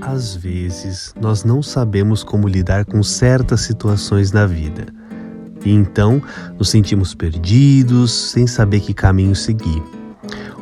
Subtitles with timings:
[0.00, 4.86] Às vezes, nós não sabemos como lidar com certas situações na vida.
[5.64, 6.22] E então
[6.58, 9.82] nos sentimos perdidos, sem saber que caminho seguir.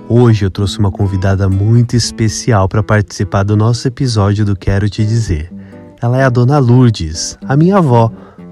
[0.08, 5.04] Hoje eu trouxe uma convidada muito especial para participar do nosso episódio do Quero Te
[5.04, 5.52] Dizer.
[6.02, 8.10] Ela é a Dona Lourdes, a minha avó.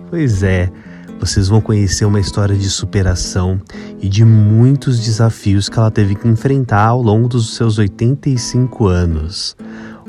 [0.09, 0.71] Pois é,
[1.19, 3.61] vocês vão conhecer uma história de superação
[4.01, 9.57] e de muitos desafios que ela teve que enfrentar ao longo dos seus 85 anos.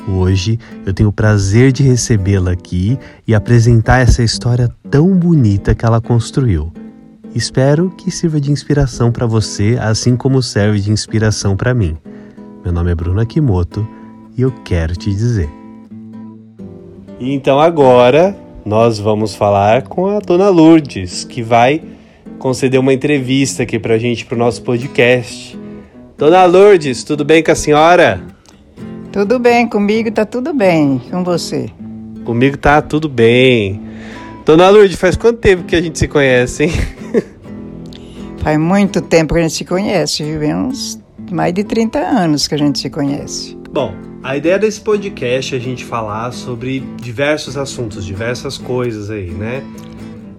[0.08, 5.86] Hoje eu tenho o prazer de recebê-la aqui e apresentar essa história tão bonita que
[5.86, 6.72] ela construiu.
[7.36, 11.98] Espero que sirva de inspiração para você, assim como serve de inspiração para mim.
[12.64, 13.86] Meu nome é Bruno Akimoto
[14.38, 15.50] e eu quero te dizer.
[17.20, 21.82] Então agora nós vamos falar com a Dona Lourdes, que vai
[22.40, 25.60] conceder uma entrevista aqui para a gente para o nosso podcast.
[26.18, 28.37] Dona Lourdes, tudo bem com a senhora?
[29.12, 31.02] Tudo bem, comigo tá tudo bem.
[31.10, 31.70] Com você?
[32.26, 33.82] Comigo tá tudo bem.
[34.46, 36.72] Dona Lourdes, faz quanto tempo que a gente se conhece, hein?
[38.40, 40.56] Faz muito tempo que a gente se conhece, viu?
[40.56, 40.98] Uns
[41.32, 43.58] mais de 30 anos que a gente se conhece.
[43.72, 49.32] Bom, a ideia desse podcast é a gente falar sobre diversos assuntos, diversas coisas aí,
[49.32, 49.64] né?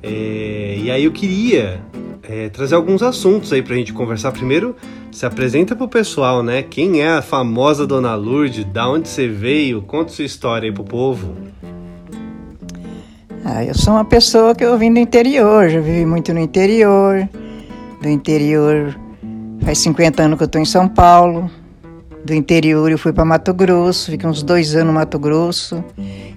[0.03, 1.83] É, e aí eu queria
[2.23, 4.33] é, trazer alguns assuntos aí pra gente conversar.
[4.33, 4.75] Primeiro,
[5.11, 6.63] se apresenta pro pessoal, né?
[6.63, 8.65] Quem é a famosa Dona Lourdes?
[8.65, 9.83] Da onde você veio?
[9.83, 11.35] Conta sua história aí pro povo.
[13.45, 17.29] Ah, eu sou uma pessoa que eu vim do interior, já vivi muito no interior.
[18.03, 18.95] Do interior,
[19.63, 21.51] faz 50 anos que eu tô em São Paulo.
[22.25, 25.83] Do interior eu fui para Mato Grosso, fiquei uns dois anos no Mato Grosso.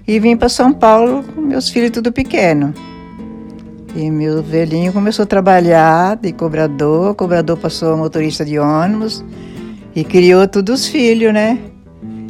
[0.06, 2.72] E vim para São Paulo com meus filhos tudo pequeno.
[3.94, 9.22] E meu velhinho começou a trabalhar de cobrador, o cobrador passou a motorista de ônibus
[9.94, 11.58] e criou todos os filhos, né?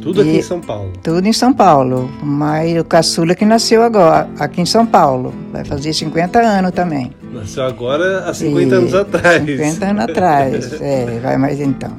[0.01, 0.91] Tudo aqui e, em São Paulo.
[1.01, 2.11] Tudo em São Paulo.
[2.21, 5.33] Mas o caçula que nasceu agora, aqui em São Paulo.
[5.53, 7.13] Vai fazer 50 anos também.
[7.31, 9.45] Nasceu agora há 50 e, anos atrás.
[9.45, 11.91] 50 anos atrás, é, vai mais então.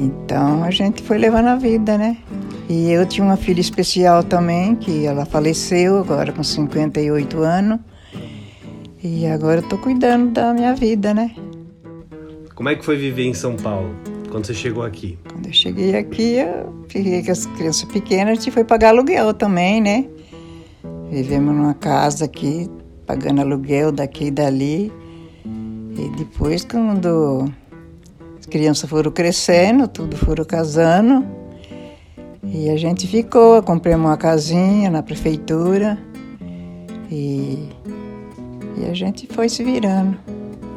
[0.00, 2.16] Então a gente foi levando a vida, né?
[2.68, 7.80] E eu tinha uma filha especial também, que ela faleceu agora com 58 anos.
[9.04, 11.34] E agora eu tô cuidando da minha vida, né?
[12.54, 13.92] Como é que foi viver em São Paulo
[14.30, 15.18] quando você chegou aqui?
[15.28, 19.34] Quando eu cheguei aqui, eu fiquei com as crianças pequenas, a gente foi pagar aluguel
[19.34, 20.06] também, né?
[21.10, 22.70] Vivemos numa casa aqui,
[23.04, 24.92] pagando aluguel daqui e dali.
[25.44, 27.52] E depois, quando
[28.38, 31.26] as crianças foram crescendo, tudo foram casando,
[32.44, 35.98] e a gente ficou, compramos uma casinha na prefeitura.
[37.10, 37.68] E
[38.76, 40.16] e a gente foi se virando.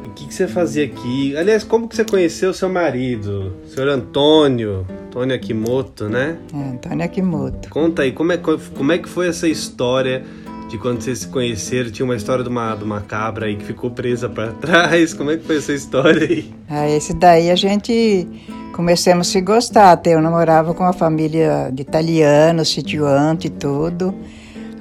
[0.06, 1.36] O que, que você fazia aqui?
[1.36, 4.86] Aliás, como que você conheceu seu marido, senhor Antônio?
[5.16, 6.36] Antônio Akimoto, né?
[6.52, 7.70] É, Antônio Akimoto.
[7.70, 10.22] Conta aí, como é, como é que foi essa história
[10.68, 11.90] de quando vocês se conheceram?
[11.90, 15.14] Tinha uma história de uma, de uma cabra aí que ficou presa para trás.
[15.14, 16.52] Como é que foi essa história aí?
[16.68, 18.28] Ah, esse daí a gente
[18.74, 19.92] começamos a se gostar.
[19.92, 24.14] Até eu namorava com uma família de italianos, sitiante e tudo.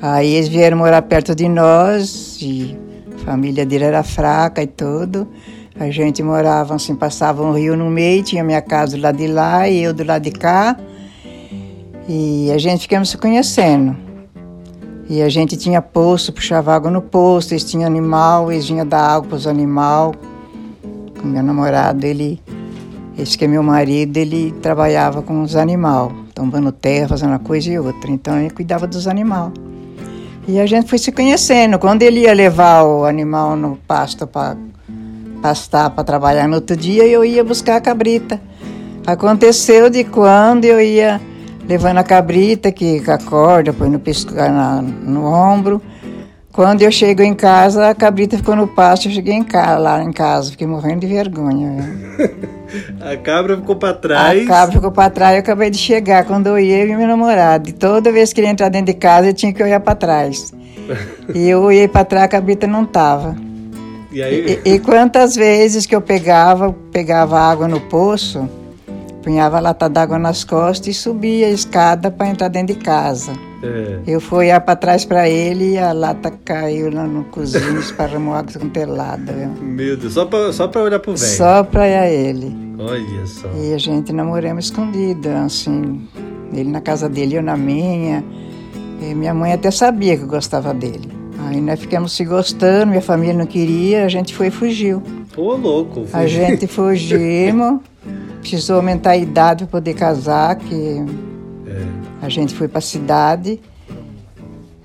[0.01, 2.77] Aí eles vieram morar perto de nós e
[3.25, 5.27] a família dele era fraca e tudo.
[5.79, 9.27] A gente morava assim, passava um rio no meio, tinha minha casa do lado de
[9.27, 10.77] lá e eu do lado de cá.
[12.07, 13.97] E a gente ficamos se conhecendo.
[15.09, 19.01] E a gente tinha poço, puxava água no poço, eles tinham animal, eles vinham dar
[19.01, 20.15] água para os animais.
[21.23, 22.39] O meu namorado, ele,
[23.17, 27.71] esse que é meu marido, ele trabalhava com os animais, tombando terra, fazendo uma coisa
[27.71, 28.11] e outra.
[28.11, 29.51] Então ele cuidava dos animais.
[30.47, 31.79] E a gente foi se conhecendo.
[31.79, 34.55] Quando ele ia levar o animal no pasto para
[35.41, 38.39] pastar, para trabalhar no outro dia, eu ia buscar a cabrita.
[39.07, 41.19] Aconteceu de quando eu ia
[41.67, 43.99] levando a cabrita, que com a corda, põe no,
[44.35, 45.81] na, no ombro.
[46.55, 50.01] Quando eu chego em casa, a cabrita ficou no pasto, eu cheguei em casa, lá
[50.01, 51.83] em casa, fiquei morrendo de vergonha.
[53.01, 54.41] a cabra ficou para trás?
[54.41, 57.09] A cabra ficou para trás, eu acabei de chegar, quando eu ia, eu e meu
[57.09, 57.67] namorado.
[57.67, 59.95] E toda vez que ele ia entrar dentro de casa, eu tinha que olhar para
[59.95, 60.53] trás.
[61.35, 63.35] e eu olhei para trás, a cabrita não tava.
[64.09, 64.61] E, aí?
[64.63, 68.49] E, e, quantas vezes que eu pegava, pegava água no poço,
[69.25, 73.33] punhava a lata d'água nas costas e subia a escada para entrar dentro de casa.
[73.63, 73.99] É.
[74.05, 78.53] Eu fui para trás para ele e a lata caiu lá no cozinho, esparramou água
[78.53, 79.33] com telada.
[79.59, 81.31] Meu Deus, só para só olhar pro velho?
[81.31, 82.55] Só para ele.
[82.77, 83.49] Olha só.
[83.57, 86.07] E a gente namoramos escondida, assim,
[86.53, 88.23] ele na casa dele, eu na minha.
[89.01, 91.09] E minha mãe até sabia que eu gostava dele.
[91.47, 95.01] Aí nós ficamos se gostando, minha família não queria, a gente foi e fugiu.
[95.33, 96.05] Pô, louco.
[96.05, 96.19] Fugiu.
[96.19, 97.79] A gente fugimos,
[98.49, 101.03] precisou aumentar a idade para poder casar, que
[102.21, 103.59] A gente foi para a cidade.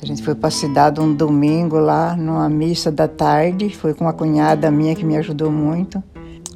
[0.02, 3.68] A gente foi para a cidade um domingo lá, numa missa da tarde.
[3.74, 6.02] Foi com uma cunhada minha que me ajudou muito.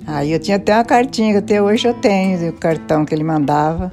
[0.07, 3.25] Aí eu tinha até uma cartinha, que até hoje eu tenho, o cartão que ele
[3.25, 3.93] mandava.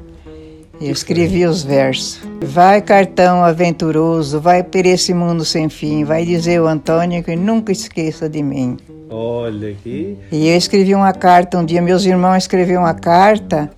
[0.79, 2.21] Eu escrevi os versos.
[2.41, 7.71] Vai, cartão aventuroso, vai por esse mundo sem fim, vai dizer o Antônio que nunca
[7.71, 8.77] esqueça de mim.
[9.11, 10.17] Olha aqui.
[10.31, 13.69] E eu escrevi uma carta um dia, meus irmãos escreveram uma carta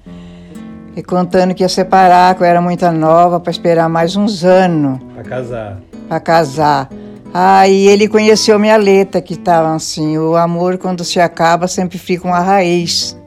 [0.95, 4.99] e contando que ia separar, que eu era muito nova, para esperar mais uns anos.
[5.15, 5.81] Para casar.
[6.07, 6.89] Para casar.
[7.33, 12.27] Aí ele conheceu minha letra, que estava assim: o amor, quando se acaba, sempre fica
[12.27, 13.17] uma raiz.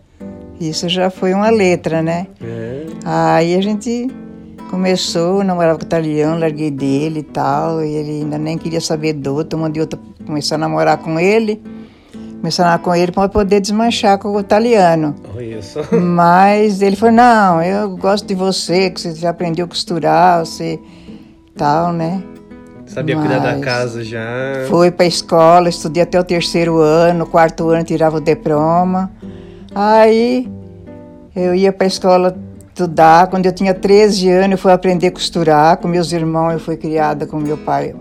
[0.60, 2.28] Isso já foi uma letra, né?
[2.40, 2.86] É.
[3.04, 4.08] Aí a gente
[4.70, 9.12] começou, namorava com o italiano, larguei dele e tal, e ele ainda nem queria saber
[9.12, 11.60] do outro, mandei outra começar a namorar com ele.
[12.50, 15.14] Namorar com ele para poder desmanchar com o italiano.
[15.40, 15.80] Isso.
[15.96, 20.78] Mas ele falou: Não, eu gosto de você, que você já aprendeu a costurar, você
[21.56, 22.22] tal, né?
[22.86, 24.24] Sabia Mas cuidar da casa já.
[24.68, 29.10] Fui para a escola, estudei até o terceiro ano, quarto ano tirava o diploma.
[29.74, 30.48] Aí
[31.34, 32.36] eu ia para a escola
[32.68, 33.26] estudar.
[33.26, 36.52] Quando eu tinha 13 anos, eu fui aprender a costurar com meus irmãos.
[36.52, 37.94] Eu fui criada com meu pai.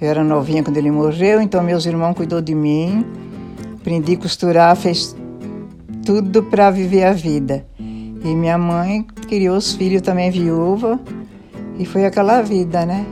[0.00, 3.06] Eu era novinha quando ele morreu, então meus irmãos cuidou de mim.
[3.82, 5.16] Aprendi a costurar, fez
[6.06, 7.66] tudo para viver a vida.
[7.80, 11.00] E minha mãe criou os filhos também viúva.
[11.76, 13.04] E foi aquela vida, né?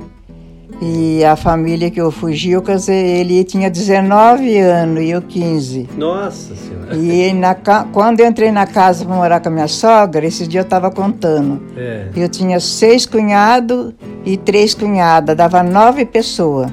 [0.81, 5.88] E a família que eu fugi, eu casei, ele tinha 19 anos e eu 15.
[5.99, 6.96] Nossa Senhora!
[6.96, 7.55] E na,
[7.93, 10.88] quando eu entrei na casa para morar com a minha sogra, esse dia eu estava
[10.88, 11.61] contando.
[11.76, 12.06] É.
[12.14, 13.93] Eu tinha seis cunhados
[14.25, 16.70] e três cunhadas, dava nove pessoas.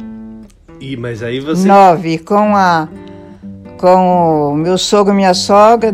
[0.80, 1.68] E, mas aí você...
[1.68, 2.88] Nove, com a...
[3.78, 5.94] Com o meu sogro e minha sogra,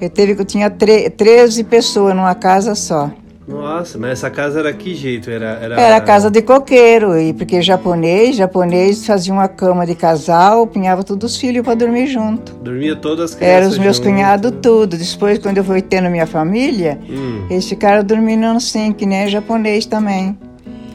[0.00, 3.10] eu, teve, eu tinha tre, 13 pessoas numa casa só.
[3.48, 5.30] Nossa, mas essa casa era que jeito?
[5.30, 5.80] Era, era...
[5.80, 11.32] era casa de coqueiro, e porque japonês, japonês fazia uma cama de casal, pinhava todos
[11.32, 12.52] os filhos para dormir junto.
[12.56, 14.98] Dormia todas as crianças Eram os meus cunhados tudo.
[14.98, 17.46] Depois, quando eu fui tendo minha família, hum.
[17.48, 20.36] eles ficaram dormindo assim, que nem japonês também.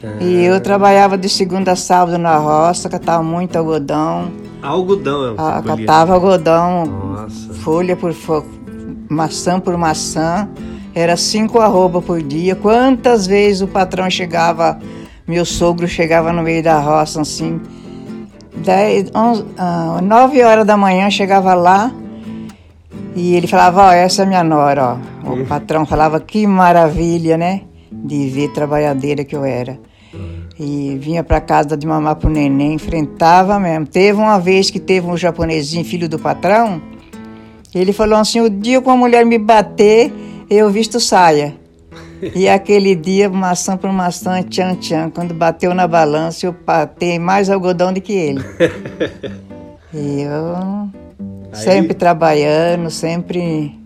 [0.04, 0.22] Ah.
[0.22, 4.30] E eu trabalhava de segunda a sábado na roça, catava muito algodão.
[4.64, 5.34] Algodão?
[5.36, 7.52] Ah, catava algodão, Nossa.
[7.54, 8.46] folha por folha,
[9.10, 10.48] maçã por maçã.
[10.94, 12.56] Era cinco arroba por dia.
[12.56, 14.78] Quantas vezes o patrão chegava,
[15.26, 17.60] meu sogro chegava no meio da roça, assim,
[18.56, 21.92] dez, onze, ah, nove horas da manhã chegava lá
[23.14, 25.30] e ele falava, ó, oh, essa é minha nora, ó.
[25.30, 25.44] O hum.
[25.44, 27.62] patrão falava, que maravilha, né?
[27.92, 29.78] De ver trabalhadeira que eu era.
[30.58, 33.86] E vinha para casa de mamar pro neném, enfrentava mesmo.
[33.86, 36.80] Teve uma vez que teve um japonesinho, filho do patrão,
[37.74, 40.12] ele falou assim, o dia que uma mulher me bater,
[40.48, 41.54] eu visto saia.
[42.34, 47.50] E aquele dia, maçã por maçã, tchan tchan, quando bateu na balança, eu patei mais
[47.50, 48.44] algodão do que ele.
[49.92, 50.88] e eu
[51.52, 51.60] Aí...
[51.60, 53.76] sempre trabalhando, sempre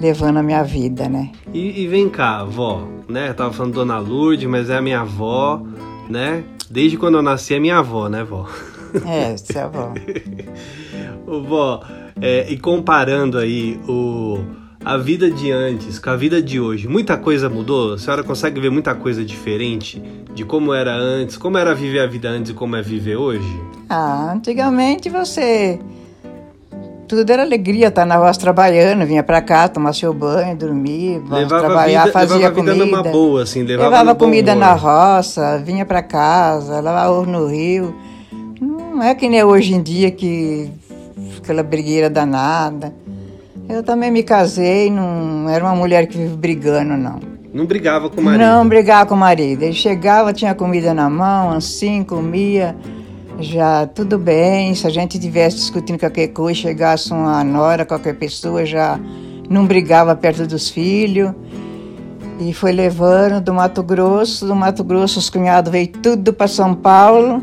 [0.00, 1.30] levando a minha vida, né?
[1.52, 3.28] E, e vem cá, vó, né?
[3.30, 5.62] Eu tava falando Dona Lourdes, mas é a minha avó,
[6.08, 6.44] né?
[6.70, 8.48] Desde quando eu nasci é minha avó, né, vó?
[9.04, 9.92] É, você é avó.
[11.26, 11.82] Ô, vó,
[12.18, 14.38] é, e comparando aí o
[14.86, 17.94] a vida de antes com a vida de hoje, muita coisa mudou?
[17.94, 20.00] A senhora consegue ver muita coisa diferente
[20.32, 23.60] de como era antes, como era viver a vida antes e como é viver hoje?
[23.88, 25.80] Ah, antigamente você.
[27.08, 31.22] Tudo era alegria, estar tá na roça trabalhando, vinha pra cá, tomar seu banho, dormir,
[31.30, 32.74] levava trabalhar, vida, fazia levava comida.
[32.74, 37.46] Levava numa boa, assim, levava, levava comida na roça, vinha pra casa, lavava ovo no
[37.46, 37.94] rio.
[38.60, 40.70] Não é que nem hoje em dia que
[41.38, 42.92] aquela brigueira danada.
[43.68, 47.20] Eu também me casei, não era uma mulher que vive brigando, não.
[47.52, 48.40] Não brigava com o marido?
[48.40, 49.62] Não brigava com o marido.
[49.62, 52.76] Ele chegava, tinha comida na mão, assim, comia,
[53.38, 54.74] já tudo bem.
[54.74, 58.98] Se a gente estivesse discutindo qualquer coisa, chegasse uma nora, qualquer pessoa, já
[59.48, 61.32] não brigava perto dos filhos.
[62.38, 64.46] E foi levando do Mato Grosso.
[64.46, 67.42] Do Mato Grosso, os cunhados veio tudo para São Paulo.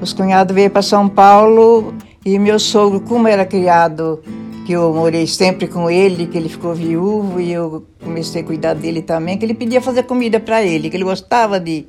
[0.00, 4.20] Os cunhados veio para São Paulo e meu sogro, como era criado
[4.68, 8.74] que eu morei sempre com ele, que ele ficou viúvo e eu comecei a cuidar
[8.74, 11.86] dele também, que ele pedia fazer comida para ele, que ele gostava de,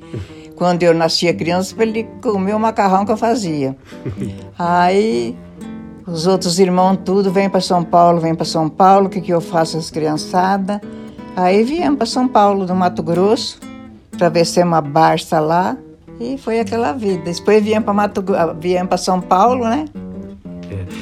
[0.60, 3.74] quando eu nascia criança, para ele comer o macarrão que eu fazia.
[4.58, 5.34] Aí
[6.06, 9.32] os outros irmãos tudo vêm para São Paulo, vêm para São Paulo, o que, que
[9.32, 10.78] eu faço as criançadas?
[11.34, 13.58] Aí viemos para São Paulo, do Mato Grosso,
[14.18, 15.78] para ver se é uma barça lá.
[16.20, 17.32] E foi aquela vida.
[17.32, 19.86] Depois viemos para São Paulo, né?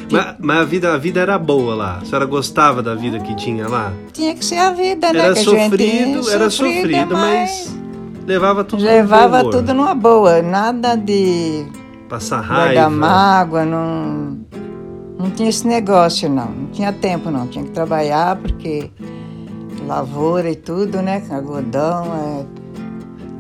[0.08, 1.98] Mas, mas, a, vida, a vida era boa lá?
[2.00, 3.92] A senhora gostava da vida que tinha lá?
[4.12, 5.18] Tinha que ser a vida, né?
[5.18, 7.77] Era que sofrido, era sofrido, mas...
[8.28, 11.66] levava tudo Levava tudo numa boa, nada de
[12.08, 12.74] passar raiva.
[12.74, 14.38] Guardar mágoa, não,
[15.18, 18.90] não tinha esse negócio não, não tinha tempo não, tinha que trabalhar porque
[19.86, 22.04] lavoura e tudo, né, algodão,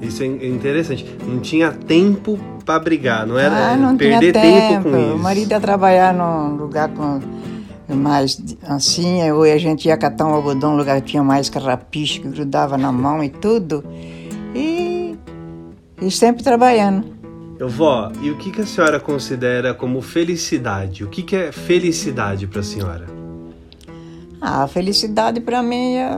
[0.00, 0.06] é...
[0.06, 4.84] Isso é interessante, não tinha tempo para brigar, não era ah, não perder tinha tempo.
[4.84, 5.14] tempo com isso.
[5.14, 7.20] O marido ia trabalhar num lugar com
[7.94, 12.20] mais assim, ou a gente ia catar um algodão, um lugar que tinha mais carrapicho
[12.20, 13.82] que grudava na mão e tudo.
[14.54, 15.16] E,
[16.00, 17.16] e sempre trabalhando.
[17.58, 21.02] Eu vó, e o que, que a senhora considera como felicidade?
[21.02, 23.06] O que, que é felicidade para a senhora?
[24.40, 26.16] Ah, felicidade para mim é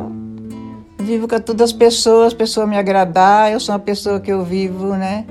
[1.03, 4.45] vivo com todas as pessoas, as pessoas me agradar, eu sou uma pessoa que eu
[4.45, 5.25] vivo, né?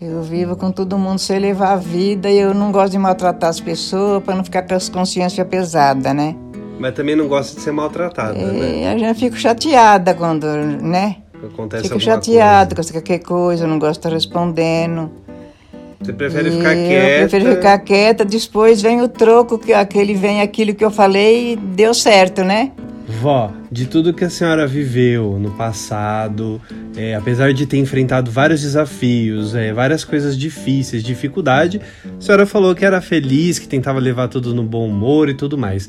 [0.00, 3.50] Eu vivo com todo mundo sem levar a vida e eu não gosto de maltratar
[3.50, 6.36] as pessoas para não ficar com as consciência pesada, né?
[6.78, 9.10] Mas também não gosta de ser maltratada, e né?
[9.10, 11.16] Eu fico chateada quando, né?
[11.44, 15.10] Acontece fico chateada com qualquer coisa, não gosto de estar respondendo.
[16.00, 17.22] Você prefere e ficar quieta?
[17.22, 21.52] Eu prefiro ficar quieta, depois vem o troco, que aquele vem aquilo que eu falei
[21.52, 22.72] e deu certo, né?
[23.20, 26.60] Vó, de tudo que a senhora viveu no passado,
[26.94, 32.74] é, apesar de ter enfrentado vários desafios, é, várias coisas difíceis, dificuldade, a senhora falou
[32.74, 35.88] que era feliz, que tentava levar tudo no bom humor e tudo mais.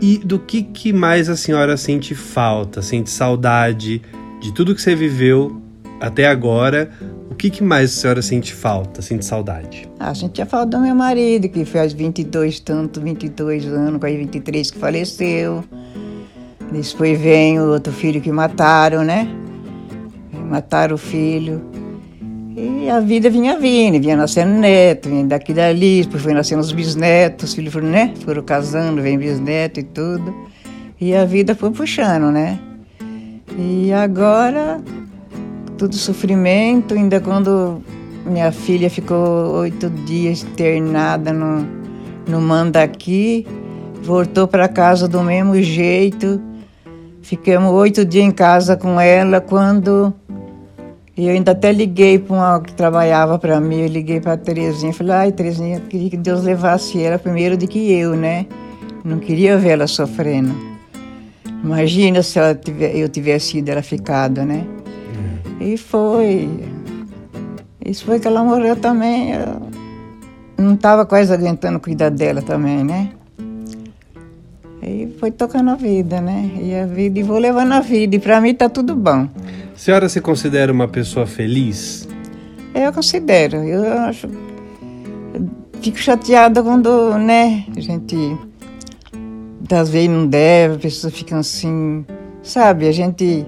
[0.00, 4.00] E do que, que mais a senhora sente falta, sente saudade
[4.40, 5.60] de tudo que você viveu
[6.00, 6.90] até agora?
[7.30, 9.88] O que, que mais a senhora sente falta, sente saudade?
[9.98, 14.78] Ah, sentia falta do meu marido, que faz 22, tanto, 22 anos, quase 23, que
[14.78, 15.64] faleceu.
[16.72, 19.28] Depois vem o outro filho que mataram, né?
[20.48, 21.62] Mataram o filho.
[22.56, 26.72] E a vida vinha vindo, vinha nascendo neto, vinha daqui dali, depois foi nascendo os
[26.72, 28.12] bisnetos, os filhos foram, né?
[28.24, 30.34] Foram casando, vem bisneto e tudo.
[31.00, 32.58] E a vida foi puxando, né?
[33.58, 34.80] E agora,
[35.76, 37.82] tudo sofrimento, ainda quando
[38.24, 41.66] minha filha ficou oito dias internada no,
[42.28, 43.46] no Mandaqui,
[44.02, 46.40] voltou para casa do mesmo jeito,
[47.30, 50.12] Ficamos oito dias em casa com ela quando
[51.16, 54.92] eu ainda até liguei para uma que trabalhava para mim, eu liguei para a Terezinha,
[54.92, 58.46] falei, ai Terezinha, queria que Deus levasse ela primeiro do que eu, né?
[59.04, 60.69] Não queria ver ela sofrendo.
[61.62, 64.66] Imagina se ela tiver, eu tivesse sido ela ficado, né?
[65.60, 65.64] É.
[65.64, 66.48] E foi.
[67.84, 69.32] Isso foi que ela morreu também.
[69.32, 69.60] Eu
[70.56, 73.10] não estava quase aguentando cuidar dela também, né?
[74.82, 76.50] E foi tocando a vida, né?
[76.60, 79.28] E a vida, e vou levando a vida, e para mim tá tudo bom.
[79.74, 82.08] A senhora se considera uma pessoa feliz?
[82.74, 83.58] Eu considero.
[83.58, 84.26] Eu acho.
[85.34, 85.48] Eu
[85.82, 88.36] fico chateada quando, né, gente.
[89.72, 92.04] Às vezes não deve, as pessoas ficam assim.
[92.42, 93.46] Sabe, a gente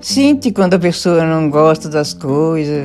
[0.00, 2.84] sente quando a pessoa não gosta das coisas.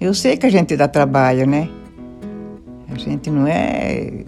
[0.00, 1.68] Eu sei que a gente dá trabalho, né?
[2.90, 4.24] A gente não é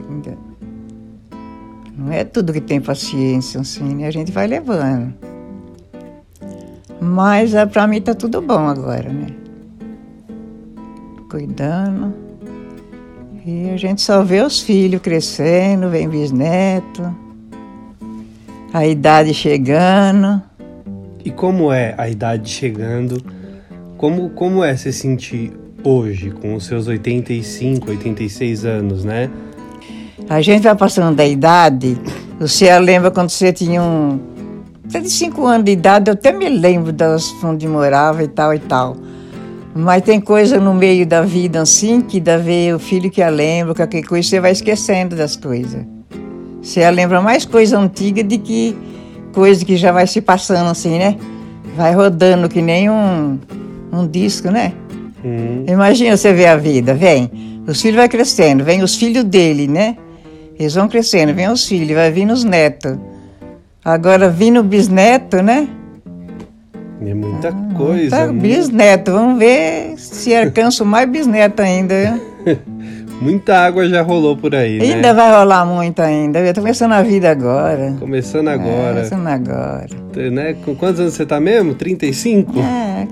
[1.96, 4.06] não é tudo que tem paciência, assim, né?
[4.06, 5.14] A gente vai levando.
[7.00, 9.28] Mas é, para mim tá tudo bom agora, né?
[11.30, 12.23] Cuidando.
[13.46, 17.14] E a gente só vê os filhos crescendo, vem bisneto,
[18.72, 20.42] a idade chegando.
[21.22, 23.22] E como é a idade chegando?
[23.98, 25.52] Como, como é se sentir
[25.84, 29.28] hoje, com os seus 85, 86 anos, né?
[30.26, 31.98] A gente vai passando da idade.
[32.40, 34.18] Você lembra quando você tinha um.
[34.88, 38.54] Até de cinco anos de idade, eu até me lembro das onde morava e tal
[38.54, 38.96] e tal.
[39.74, 43.28] Mas tem coisa no meio da vida assim que dá ver o filho que a
[43.28, 45.84] lembra, qualquer coisa, você vai esquecendo das coisas.
[46.62, 48.76] Você lembra mais coisa antiga do que
[49.32, 51.16] coisa que já vai se passando assim, né?
[51.76, 53.38] Vai rodando que nem um,
[53.92, 54.72] um disco, né?
[55.24, 55.64] Hum.
[55.66, 57.28] Imagina você ver a vida, vem.
[57.66, 59.96] Os filhos vai crescendo, vem os filhos dele, né?
[60.56, 62.96] Eles vão crescendo, vem os filhos, vai vir os netos.
[63.84, 65.68] Agora vindo o bisneto, né?
[67.00, 68.16] É muita ah, coisa.
[68.16, 72.20] Tá, bisneto, vamos ver se alcanço mais bisneto ainda.
[73.20, 74.94] muita água já rolou por aí, né?
[74.94, 76.40] Ainda vai rolar muito ainda.
[76.40, 77.96] Eu tô começando a vida agora.
[77.98, 79.00] Começando agora.
[79.00, 80.30] É, começando agora.
[80.30, 80.54] Né?
[80.64, 81.74] Com quantos anos você tá mesmo?
[81.74, 82.52] 35?
[82.60, 83.08] É,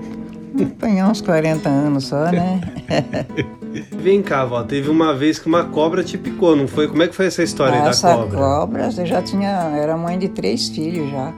[0.79, 2.61] tem uns 40 anos só, né?
[3.97, 6.87] Vem cá, vó, teve uma vez que uma cobra te picou, não foi?
[6.87, 8.27] Como é que foi essa história essa da cobra?
[8.27, 11.33] Essa cobra, eu já tinha, era mãe de três filhos já.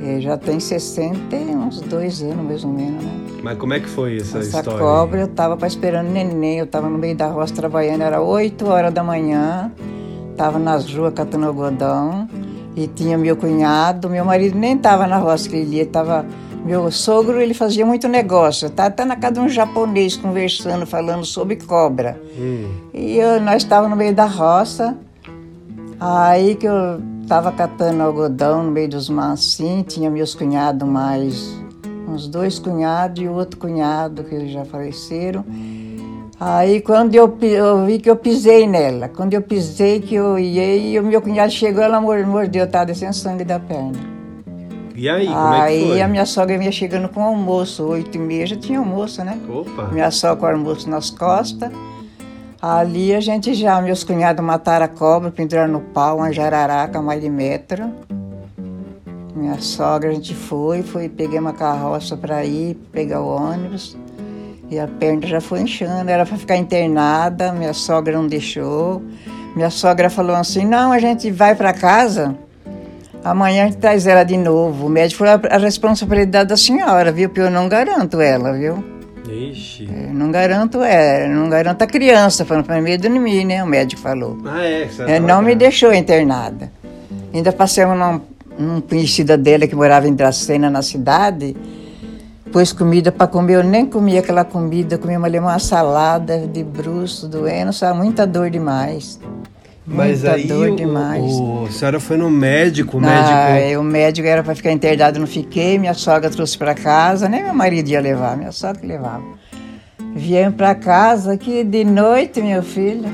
[0.00, 3.10] E já tem 60 uns dois anos mais ou menos, né?
[3.42, 4.70] Mas como é que foi essa, essa história?
[4.70, 8.66] Essa cobra, eu tava esperando neném, eu tava no meio da roça trabalhando, era 8
[8.66, 9.72] horas da manhã,
[10.36, 12.28] tava nas ruas catando algodão
[12.76, 16.26] e tinha meu cunhado, meu marido nem tava na roça que ele ia, tava
[16.64, 18.68] Meu sogro, ele fazia muito negócio.
[18.68, 22.20] Tá até na casa de um japonês conversando, falando sobre cobra.
[22.36, 22.68] Hum.
[22.92, 24.96] E eu, nós estávamos no meio da roça.
[26.00, 29.92] Aí que eu estava catando algodão no meio dos mansinhos.
[29.92, 31.60] Tinha meus cunhados mais...
[32.08, 35.44] Uns dois cunhados e outro cunhado, que eles já faleceram.
[36.38, 41.02] Aí quando eu, eu vi que eu pisei nela, quando eu pisei que eu ia,
[41.02, 43.98] o meu cunhado chegou, ela mor- mordeu, eu tava descendo sangue da perna.
[44.94, 46.02] E aí, como é que Aí foi?
[46.02, 49.38] a minha sogra vinha chegando com almoço, oito e meia já tinha almoço, né?
[49.48, 49.88] Opa!
[49.92, 51.70] Minha sogra com o almoço nas costas.
[52.60, 57.20] Ali a gente já, meus cunhados mataram a cobra, penduraram no pau, uma jararaca mais
[57.20, 57.92] de metro.
[59.34, 63.96] Minha sogra, a gente foi, foi, peguei uma carroça para ir, pegar o ônibus.
[64.70, 69.02] E a perna já foi inchando, era para ficar internada, minha sogra não deixou.
[69.54, 72.34] Minha sogra falou assim: não, a gente vai para casa,
[73.22, 74.86] amanhã a gente traz ela de novo.
[74.86, 77.28] O médico falou: a responsabilidade da senhora, viu?
[77.28, 78.95] Porque eu não garanto ela, viu?
[79.30, 79.88] Ixi.
[79.90, 83.62] Eu não garanto ela, não garanto a criança, falando para mim, né?
[83.62, 84.38] O médico falou.
[84.44, 84.88] Ah, é?
[85.06, 86.70] É, não me deixou internada.
[87.32, 88.20] Ainda passamos num,
[88.58, 91.56] num conhecida dele que morava em Dracena, na cidade.
[92.52, 97.28] Pôs comida para comer, eu nem comia aquela comida, comia uma, uma salada de bruxo,
[97.28, 99.18] doendo, só muita dor demais.
[99.86, 101.22] Mas muita aí dor o, demais.
[101.24, 103.68] o- a senhora foi no médico, o Ah, médico...
[103.72, 105.78] eu- o médico era para ficar internado, não fiquei.
[105.78, 109.22] Minha sogra trouxe para casa, nem meu marido ia levar, minha sogra que levava.
[110.14, 113.08] Viemos para casa, que de noite, meu filho,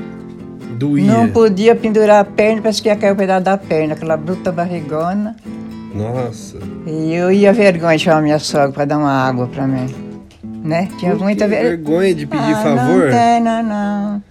[0.77, 1.05] Doía.
[1.05, 4.51] não podia pendurar a perna, parece que ia cair o pedaço da perna, aquela bruta
[4.51, 5.35] barrigona.
[5.93, 6.57] Nossa.
[6.87, 9.85] E eu ia vergonha de chamar minha sogra para dar uma água para mim.
[10.63, 10.87] Né?
[10.97, 13.03] Tinha Por muita ver- vergonha de pedir ah, favor?
[13.05, 14.23] Não tem, não, não.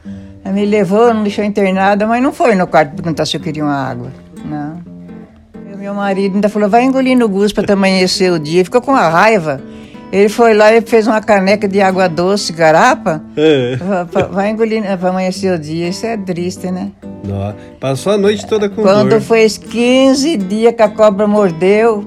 [0.44, 3.64] Ela me levou, não deixou internada, mas não foi no quarto perguntar se eu queria
[3.64, 4.10] uma água.
[4.44, 4.80] Não.
[5.70, 8.64] E o meu marido ainda falou, vai engolir no gosto para amanhecer o dia.
[8.64, 9.60] Ficou com a raiva.
[10.10, 13.22] Ele foi lá e fez uma caneca de água doce, garapa.
[13.36, 13.76] É.
[13.76, 15.88] Va- va- Vai engolir para amanhecer o dia.
[15.88, 16.90] Isso é triste, né?
[17.24, 17.52] Nó.
[17.80, 19.20] Passou a noite toda com Quando dor.
[19.22, 22.04] foi 15 dias que a cobra mordeu,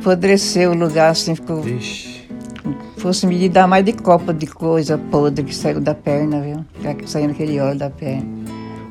[0.00, 1.66] apodreceu o lugar assim, ficou.
[1.66, 2.15] Ixi.
[2.96, 6.94] Fosse me dar mais de copo de coisa podre que saiu da perna, viu?
[6.94, 8.26] Que saiu naquele óleo da perna.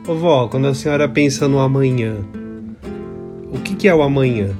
[0.08, 2.18] Ô vó, quando a senhora pensa no amanhã,
[3.52, 4.54] o que, que é o amanhã?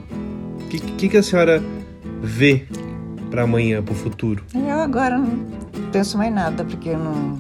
[0.62, 1.64] O que, que, que a senhora
[2.22, 2.66] vê
[3.30, 4.44] para amanhã, para o futuro?
[4.54, 5.46] Eu agora não
[5.92, 7.40] penso mais nada, porque eu não.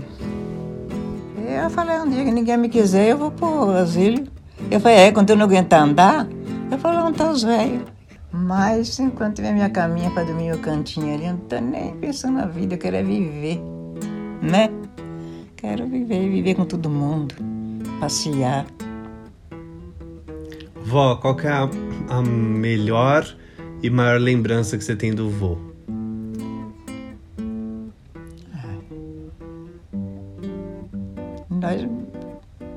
[1.48, 4.24] Eu falei um dia que ninguém me quiser, eu vou pro asilo.
[4.70, 6.28] Eu falei, é, quando eu não aguentar andar,
[6.72, 7.95] eu vou onde tá os velhos.
[8.36, 12.36] Mas enquanto tiver minha caminha para dormir meu cantinho ali, eu não tô nem pensando
[12.36, 13.62] na vida, eu quero é viver,
[14.42, 14.70] né?
[15.56, 17.34] Quero viver, viver com todo mundo,
[18.02, 18.66] passear.
[20.84, 21.70] Vó, qual que é a,
[22.10, 23.26] a melhor
[23.82, 25.58] e maior lembrança que você tem do vô?
[31.50, 31.88] Nós,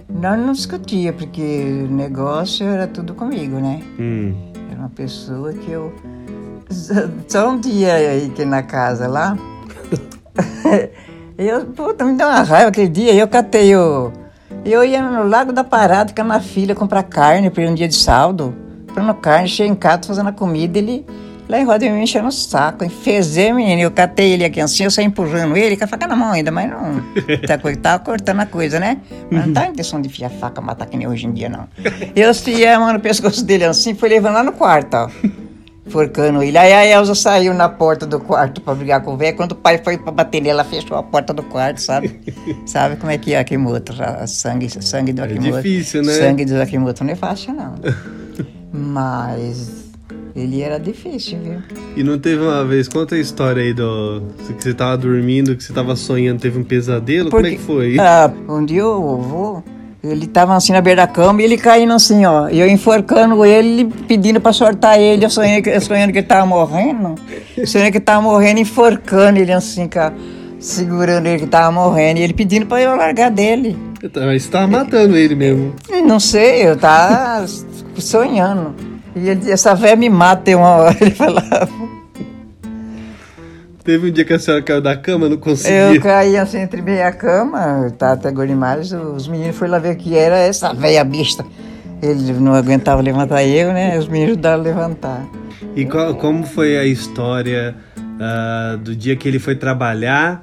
[0.09, 3.83] nós não discutia, porque o negócio era tudo comigo, né?
[3.99, 4.47] Hum.
[4.79, 5.93] Uma pessoa que eu.
[7.27, 9.37] Só um dia aí que na casa lá.
[11.37, 13.12] eu, puta, me deu uma raiva aquele dia.
[13.12, 14.12] Eu catei o.
[14.64, 17.97] Eu ia no Lago da Parada, ficar na fila, comprar carne para um dia de
[17.97, 18.55] saldo.
[18.87, 21.05] Comprando carne, cheguei em casa fazendo a comida, ele
[21.48, 22.84] lá em roda me enchendo o saco.
[22.84, 23.80] Enfezei, menino.
[23.80, 26.50] Eu catei ele aqui assim, eu saí empurrando ele, com a faca na mão ainda,
[26.50, 27.02] mas não.
[27.46, 28.98] Tá, tava cortando a coisa, né?
[29.30, 31.48] Mas não tava a intenção de enfiar a faca, matar que nem hoje em dia,
[31.48, 31.66] não.
[32.14, 35.11] Eu enfiei a mão no pescoço dele assim, fui levando lá no quarto, ó.
[35.87, 36.58] Forcando ele.
[36.58, 39.34] Aí a Elza saiu na porta do quarto pra brigar com o velho.
[39.34, 42.20] Quando o pai foi pra bater nele, ela fechou a porta do quarto, sabe?
[42.66, 43.94] sabe como é que é Akimoto?
[44.26, 45.62] Sangue, sangue do Akimoto.
[45.62, 46.12] difícil, né?
[46.12, 47.74] Sangue do Akimoto não é fácil, não.
[48.70, 49.88] Mas
[50.35, 51.59] ele era difícil, viu?
[51.97, 54.23] E não teve uma vez, conta a história aí do.
[54.57, 57.31] Que você tava dormindo, que você tava sonhando, teve um pesadelo?
[57.31, 57.97] Como é que foi?
[58.01, 59.62] Ah, um dia o vovô,
[60.03, 62.49] ele tava assim na beira da cama e ele caindo assim, ó.
[62.49, 65.25] E eu enforcando ele, pedindo pra soltar ele.
[65.25, 67.14] Eu sonhei, que- eu sonhando que ele tava morrendo.
[67.66, 70.14] Sonhei que ele tava morrendo, enforcando ele assim, cara.
[70.61, 72.18] Segurando ele que tava morrendo.
[72.21, 73.77] E ele pedindo pra eu largar dele.
[74.14, 75.75] Mas você tava matando ele mesmo.
[76.07, 77.44] Não sei, eu tava
[77.97, 78.75] sonhando.
[79.16, 81.68] E ele, essa véia me mata uma hora, ele falava.
[83.85, 85.94] Teve um dia que a senhora caiu da cama, não conseguia.
[85.94, 89.97] Eu caí assim entre meia cama, tá até Gorimares, os meninos foram lá ver o
[89.97, 91.44] que era essa velha besta.
[92.03, 93.99] Ele não aguentava levantar eu, né?
[93.99, 95.27] Os meninos ajudaram a levantar.
[95.75, 97.75] E qual- como foi a história
[98.21, 100.42] ah, do dia que ele foi trabalhar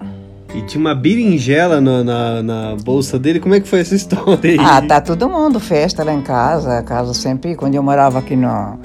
[0.57, 3.39] e tinha uma berinjela no- na, na bolsa dele?
[3.39, 4.57] Como é que foi essa história aí?
[4.59, 6.79] Ah, tá todo mundo, festa lá em casa.
[6.79, 8.77] A casa sempre, quando eu morava aqui no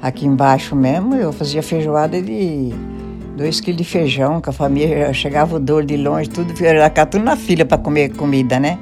[0.00, 2.72] aqui embaixo mesmo, eu fazia feijoada de,
[3.36, 7.24] dois quilos de feijão, com a família chegava o dor de longe, tudo, era tudo
[7.24, 8.78] na fila para comer comida, né?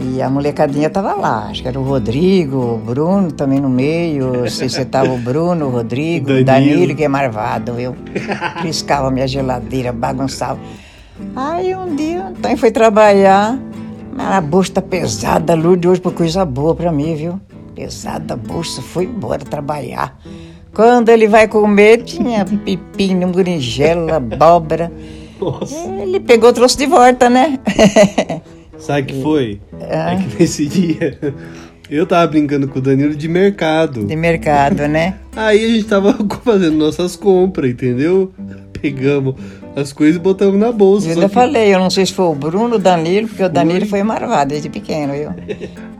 [0.00, 4.42] E a molecadinha tava lá, acho que era o Rodrigo, o Bruno também no meio,
[4.42, 6.44] não sei se tava o Bruno, o Rodrigo, o Danilo.
[6.44, 7.96] Danilo, que é marvado, eu
[8.62, 10.60] piscava minha geladeira, bagunçava.
[11.34, 13.58] Aí um dia, então foi trabalhar,
[14.16, 17.40] a bolsa tá pesada, Lourdes, hoje por coisa boa pra mim, viu?
[17.74, 20.16] Pesada a bolsa, foi embora trabalhar.
[20.72, 24.92] Quando ele vai comer, tinha pepino, berinjela, abóbora.
[25.40, 25.74] Nossa.
[25.74, 27.58] Ele pegou, trouxe de volta, né?
[28.78, 29.60] Sabe o que foi?
[29.80, 30.14] É.
[30.14, 31.18] é que nesse dia
[31.90, 34.04] eu tava brincando com o Danilo de mercado.
[34.04, 35.14] De mercado, né?
[35.34, 38.32] Aí a gente tava fazendo nossas compras, entendeu?
[38.80, 39.34] Pegamos
[39.74, 41.08] as coisas e botamos na bolsa.
[41.08, 41.34] Eu ainda que...
[41.34, 43.88] falei, eu não sei se foi o Bruno ou o Danilo, porque o Danilo foi,
[43.88, 45.30] foi marvado desde pequeno, viu?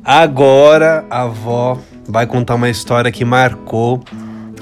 [0.05, 4.01] Agora a avó vai contar uma história que marcou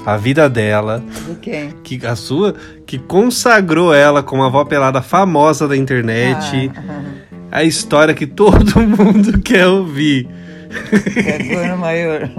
[0.05, 1.03] a vida dela.
[1.27, 1.69] De quem?
[1.83, 6.71] Que, a sua, que consagrou ela como a avó pelada famosa da internet.
[6.75, 10.27] Ah, a história que todo mundo quer ouvir.
[10.69, 12.29] Cagou no maior.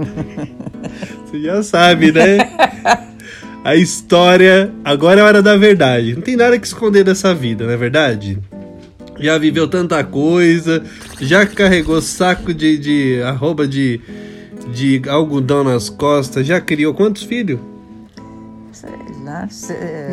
[1.25, 2.39] Você já sabe, né?
[3.65, 4.73] A história.
[4.85, 6.15] Agora é a hora da verdade.
[6.15, 8.39] Não tem nada que esconder dessa vida, não é verdade?
[9.19, 10.83] Já viveu tanta coisa,
[11.21, 14.01] já carregou saco de, de arroba de,
[14.73, 17.59] de algodão nas costas, já criou quantos filhos?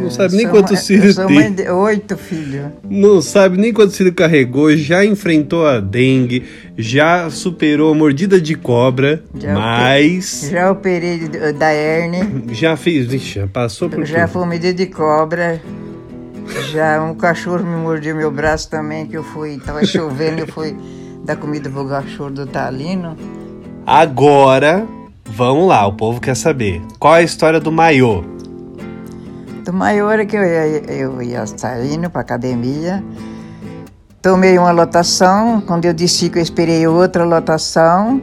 [0.01, 1.35] Não sabe nem quantos filhos tem.
[1.35, 2.67] Mãe de oito filhos.
[2.89, 6.43] Não sabe nem quantos filhos carregou, já enfrentou a dengue,
[6.77, 10.49] já superou a mordida de cobra, já mas...
[10.51, 12.27] já operei da hernia.
[12.51, 15.61] Já fez, vixe, já passou por Já fui mordida de cobra.
[16.71, 20.75] Já um cachorro me mordeu meu braço também, que eu fui, tava chovendo, eu fui
[21.23, 23.17] dar comida pro cachorro do Talino.
[23.85, 24.85] Agora,
[25.25, 26.81] vamos lá, o povo quer saber.
[26.99, 28.34] Qual é a história do maiô?
[29.65, 33.03] Do maior que eu ia, eu ia saindo para academia,
[34.21, 38.21] tomei uma lotação, quando eu disse que eu esperei outra lotação,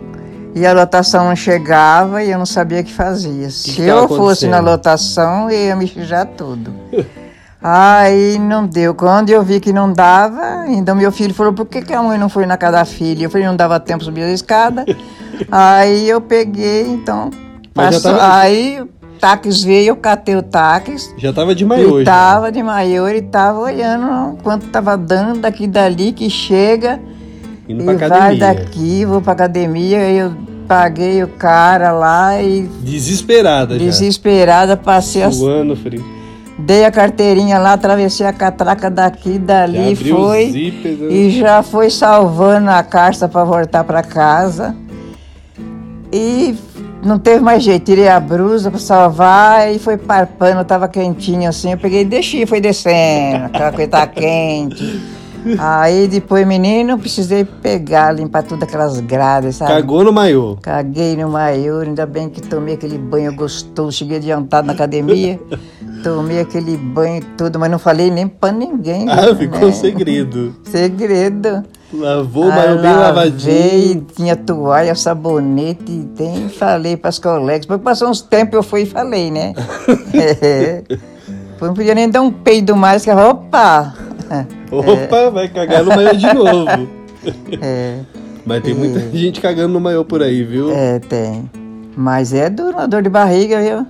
[0.55, 3.51] e a lotação não chegava e eu não sabia o que fazia.
[3.51, 6.73] Se que eu fosse na lotação, eu ia me sujar tudo.
[7.61, 8.95] Aí não deu.
[8.95, 12.19] Quando eu vi que não dava, então meu filho falou, por que, que a mãe
[12.19, 13.25] não foi na casa da filha?
[13.25, 14.85] Eu falei, não dava tempo subir a escada.
[15.51, 17.31] aí eu peguei, então,
[17.75, 18.39] passou, tava...
[18.39, 18.85] aí
[19.23, 21.15] táxi veio, eu catei o táxi.
[21.17, 21.99] Já tava de maior.
[21.99, 26.99] Ele tava de maior e tava olhando quanto tava dando daqui dali que chega.
[27.69, 28.21] Indo pra e academia.
[28.21, 30.33] vai daqui, vou pra academia, eu
[30.67, 32.63] paguei o cara lá e.
[32.81, 34.77] Desesperada, Desesperada, já.
[34.77, 36.05] passei Suando, frio.
[36.59, 40.51] Dei a carteirinha lá, atravessei a catraca daqui, dali, foi.
[40.51, 41.13] Zíper, né?
[41.13, 44.75] E já foi salvando a carta para voltar para casa.
[46.13, 46.55] E
[47.05, 51.73] não teve mais jeito, tirei a brusa para salvar e foi parpando, tava quentinho assim.
[51.73, 55.01] Eu peguei e deixei, foi descendo, aquela coisa tá quente.
[55.59, 59.73] Aí depois, menino, precisei pegar, limpar tudo aquelas grades, sabe?
[59.73, 60.57] Cagou no maiô?
[60.63, 63.91] Caguei no maiô, ainda bem que tomei aquele banho gostoso.
[63.91, 65.41] Cheguei adiantado na academia,
[66.05, 69.09] tomei aquele banho tudo, mas não falei nem pra ninguém.
[69.09, 69.73] Ah, ficou né?
[69.73, 70.55] segredo.
[70.65, 71.65] Segredo.
[71.93, 74.07] Lavou, mas eu bem lavadinho.
[74.17, 77.67] Tinha toalha, sabonete, tem, falei para as colegas.
[77.67, 79.53] Depois passou uns tempos, eu fui e falei, né?
[80.15, 80.83] é.
[81.61, 83.95] Não podia nem dar um peido mais, que eu opa!
[84.71, 85.31] Opa, é.
[85.31, 86.89] vai cagar no maiô de novo.
[87.61, 87.99] É.
[88.45, 89.11] Mas tem muita é.
[89.13, 90.73] gente cagando no maiô por aí, viu?
[90.73, 91.49] É, tem.
[91.95, 93.87] Mas é duro, uma dor de barriga, viu?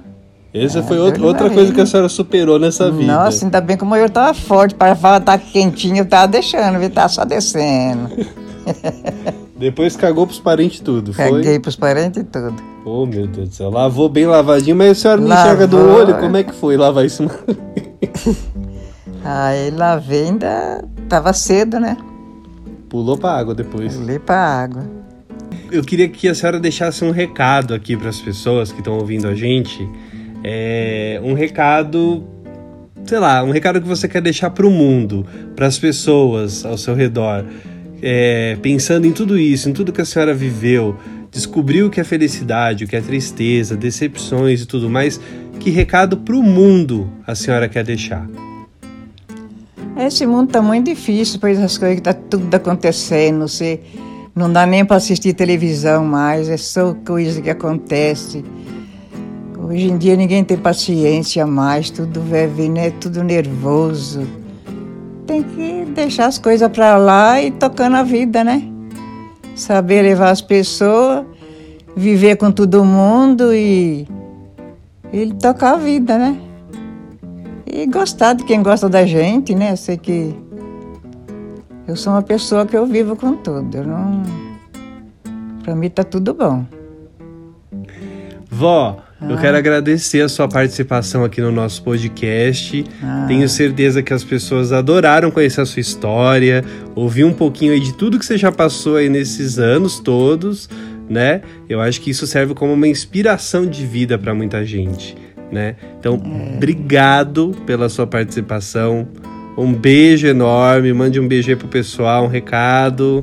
[0.54, 3.10] Essa é, foi outra, outra coisa que a senhora superou nessa vida.
[3.10, 4.74] Nossa, ainda bem que o maior tava forte.
[4.74, 6.90] Para falar tá quentinho, tava deixando, viu?
[6.90, 8.10] Tava só descendo.
[9.56, 11.24] Depois cagou pros parentes tudo, foi?
[11.24, 12.54] Caguei pros parentes tudo.
[12.84, 13.70] Oh, meu Deus do céu.
[13.70, 15.44] Lavou bem lavadinho, mas a senhora não Lavou.
[15.44, 16.18] enxerga do olho.
[16.18, 17.24] Como é que foi lavar isso?
[19.24, 21.96] Aí lavei ainda tava cedo, né?
[22.88, 23.94] Pulou pra água depois.
[23.96, 24.82] Pulei pra água.
[25.70, 29.28] Eu queria que a senhora deixasse um recado aqui para as pessoas que estão ouvindo
[29.28, 29.88] a gente
[30.44, 32.24] é, um recado,
[33.04, 36.76] sei lá, um recado que você quer deixar para o mundo, para as pessoas ao
[36.76, 37.44] seu redor,
[38.02, 40.96] é, pensando em tudo isso, em tudo que a senhora viveu,
[41.30, 45.20] descobriu o que é felicidade, o que é tristeza, decepções e tudo mais.
[45.60, 48.26] Que recado para o mundo a senhora quer deixar?
[49.96, 53.78] Esse mundo está muito difícil, pois as coisas tá tudo acontecendo, você
[54.34, 58.44] não dá nem para assistir televisão mais, é só coisa que acontece.
[59.72, 62.90] Hoje em dia ninguém tem paciência mais, tudo vai vir, né?
[62.90, 64.20] Tudo nervoso.
[65.26, 68.62] Tem que deixar as coisas para lá e tocando a vida, né?
[69.56, 71.24] Saber levar as pessoas,
[71.96, 74.06] viver com todo mundo e,
[75.10, 76.38] e tocar a vida, né?
[77.66, 79.72] E gostar de quem gosta da gente, né?
[79.72, 80.34] Eu sei que
[81.88, 83.82] eu sou uma pessoa que eu vivo com tudo.
[83.82, 84.22] Não.
[85.62, 86.62] Pra mim tá tudo bom.
[88.50, 89.30] Vó, ah.
[89.30, 92.84] eu quero agradecer a sua participação aqui no nosso podcast.
[93.02, 93.24] Ah.
[93.28, 97.94] Tenho certeza que as pessoas adoraram conhecer a sua história, ouvir um pouquinho aí de
[97.94, 100.68] tudo que você já passou aí nesses anos todos,
[101.08, 101.42] né?
[101.68, 105.16] Eu acho que isso serve como uma inspiração de vida para muita gente,
[105.50, 105.76] né?
[105.98, 106.56] Então, é.
[106.56, 109.06] obrigado pela sua participação.
[109.56, 113.22] Um beijo enorme, mande um beijo aí pro pessoal, um recado.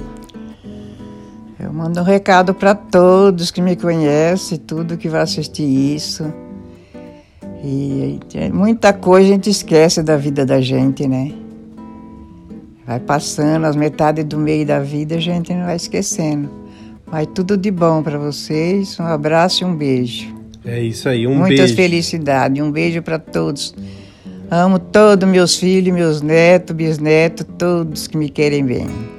[1.60, 6.32] Eu mando um recado para todos que me conhecem, tudo que vai assistir isso.
[7.62, 8.17] E
[8.54, 11.34] muita coisa a gente esquece da vida da gente, né?
[12.88, 16.50] Vai passando as metades do meio da vida, a gente não vai esquecendo.
[17.06, 18.98] Mas tudo de bom para vocês.
[18.98, 20.34] Um abraço e um beijo.
[20.63, 21.62] É isso aí, um Muitas beijo.
[21.63, 23.76] Muitas felicidades, um beijo para todos.
[24.50, 29.19] Amo todos meus filhos, meus netos, bisnetos, todos que me querem bem.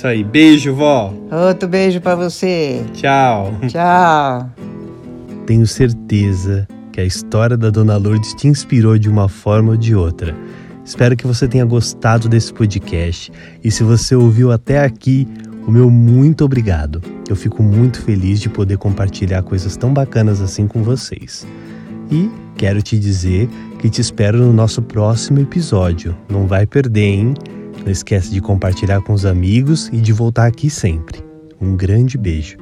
[0.00, 0.24] Isso aí.
[0.24, 1.12] Beijo, vó.
[1.30, 2.82] Outro beijo para você.
[2.94, 3.52] Tchau.
[3.68, 4.50] Tchau.
[5.44, 9.94] Tenho certeza que a história da Dona Lourdes te inspirou de uma forma ou de
[9.94, 10.34] outra.
[10.82, 13.30] Espero que você tenha gostado desse podcast
[13.62, 15.28] e se você ouviu até aqui,
[15.66, 17.02] o meu muito obrigado.
[17.28, 21.46] Eu fico muito feliz de poder compartilhar coisas tão bacanas assim com vocês.
[22.10, 26.16] E quero te dizer que te espero no nosso próximo episódio.
[26.26, 27.34] Não vai perder, hein?
[27.84, 31.22] Não esquece de compartilhar com os amigos e de voltar aqui sempre.
[31.60, 32.58] Um grande beijo.